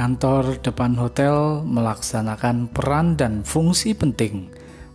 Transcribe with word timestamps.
kantor 0.00 0.56
depan 0.64 0.96
hotel 0.96 1.60
melaksanakan 1.60 2.72
peran 2.72 3.20
dan 3.20 3.44
fungsi 3.44 3.92
penting 3.92 4.48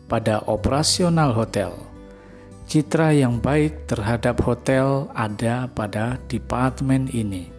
pada 0.09 0.41
operasional 0.49 1.29
hotel. 1.29 1.77
Citra 2.65 3.13
yang 3.13 3.37
baik 3.37 3.85
terhadap 3.85 4.41
hotel 4.41 5.05
ada 5.13 5.69
pada 5.69 6.17
departemen 6.25 7.05
ini. 7.13 7.53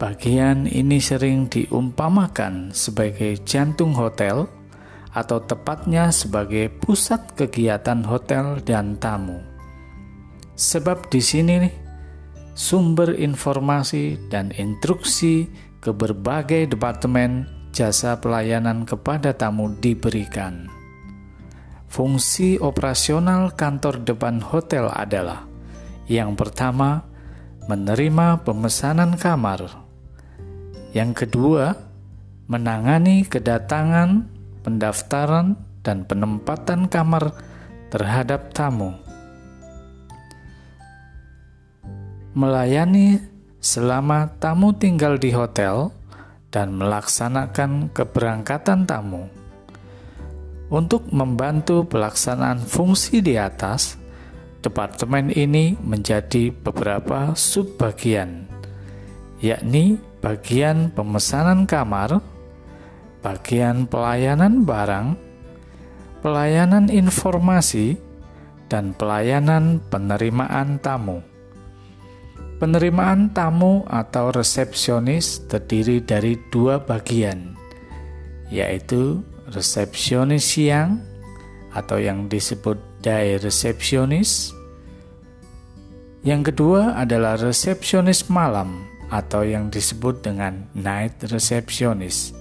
Bagian 0.00 0.64
ini 0.64 0.96
sering 0.96 1.44
diumpamakan 1.52 2.72
sebagai 2.72 3.36
jantung 3.44 3.92
hotel 3.92 4.48
atau 5.12 5.44
tepatnya 5.44 6.08
sebagai 6.08 6.72
pusat 6.80 7.36
kegiatan 7.36 8.00
hotel 8.00 8.64
dan 8.64 8.96
tamu. 8.96 9.44
Sebab 10.56 11.12
di 11.12 11.20
sini 11.20 11.68
sumber 12.56 13.12
informasi 13.12 14.16
dan 14.32 14.56
instruksi 14.56 15.68
ke 15.80 15.90
berbagai 15.90 16.76
departemen 16.76 17.48
jasa 17.72 18.20
pelayanan 18.20 18.84
kepada 18.84 19.32
tamu 19.32 19.72
diberikan. 19.80 20.68
Fungsi 21.90 22.60
operasional 22.60 23.56
kantor 23.56 24.06
depan 24.06 24.38
hotel 24.44 24.86
adalah 24.92 25.48
yang 26.06 26.38
pertama, 26.38 27.02
menerima 27.66 28.46
pemesanan 28.46 29.18
kamar. 29.18 29.66
Yang 30.94 31.26
kedua, 31.26 31.74
menangani 32.50 33.26
kedatangan, 33.26 34.26
pendaftaran, 34.62 35.58
dan 35.80 36.04
penempatan 36.04 36.90
kamar 36.90 37.34
terhadap 37.90 38.52
tamu. 38.54 39.10
melayani 42.30 43.18
selama 43.60 44.32
tamu 44.40 44.72
tinggal 44.72 45.20
di 45.20 45.36
hotel 45.36 45.92
dan 46.48 46.74
melaksanakan 46.74 47.92
keberangkatan 47.92 48.88
tamu. 48.88 49.28
Untuk 50.72 51.06
membantu 51.12 51.84
pelaksanaan 51.84 52.62
fungsi 52.64 53.20
di 53.20 53.36
atas, 53.36 54.00
departemen 54.64 55.28
ini 55.30 55.76
menjadi 55.80 56.54
beberapa 56.54 57.36
subbagian, 57.36 58.48
yakni 59.42 59.98
bagian 60.22 60.94
pemesanan 60.94 61.66
kamar, 61.66 62.22
bagian 63.20 63.90
pelayanan 63.90 64.62
barang, 64.62 65.18
pelayanan 66.22 66.86
informasi, 66.86 67.98
dan 68.70 68.94
pelayanan 68.94 69.82
penerimaan 69.90 70.78
tamu. 70.78 71.18
Penerimaan 72.60 73.32
tamu 73.32 73.88
atau 73.88 74.28
resepsionis 74.28 75.48
terdiri 75.48 76.04
dari 76.04 76.36
dua 76.52 76.76
bagian, 76.76 77.56
yaitu 78.52 79.24
resepsionis 79.48 80.44
siang 80.44 81.00
atau 81.72 81.96
yang 81.96 82.28
disebut 82.28 82.76
day 83.00 83.40
resepsionis. 83.40 84.52
Yang 86.20 86.52
kedua 86.52 87.00
adalah 87.00 87.40
resepsionis 87.40 88.28
malam 88.28 88.84
atau 89.08 89.40
yang 89.40 89.72
disebut 89.72 90.20
dengan 90.20 90.68
night 90.76 91.16
resepsionis. 91.32 92.36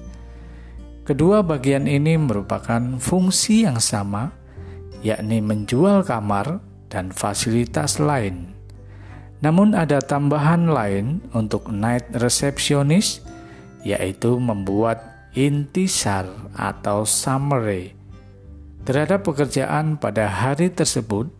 Kedua 1.07 1.47
bagian 1.47 1.87
ini 1.87 2.19
merupakan 2.19 2.99
fungsi 2.99 3.63
yang 3.63 3.79
sama, 3.79 4.35
yakni 4.99 5.39
menjual 5.39 6.03
kamar 6.03 6.59
dan 6.91 7.15
fasilitas 7.15 8.03
lain 8.03 8.58
namun 9.39 9.71
ada 9.71 10.03
tambahan 10.03 10.67
lain 10.67 11.23
untuk 11.31 11.71
night 11.71 12.07
receptionist 12.19 13.23
yaitu 13.87 14.35
membuat 14.35 15.31
intisar 15.31 16.27
atau 16.57 17.07
summary 17.07 17.95
terhadap 18.83 19.23
pekerjaan 19.23 19.95
pada 19.95 20.27
hari 20.27 20.71
tersebut 20.71 21.31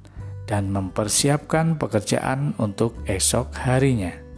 dan 0.50 0.74
mempersiapkan 0.74 1.78
pekerjaan 1.78 2.58
untuk 2.58 2.98
esok 3.06 3.54
harinya. 3.54 4.29